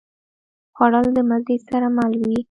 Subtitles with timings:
[0.75, 2.37] خوړل د مزې سره مل وي